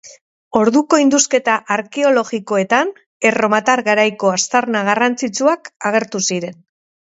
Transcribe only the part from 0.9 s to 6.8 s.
indusketa arkeologikoetan erromatar garaiko aztarna garrantzitsuak agertu ziren.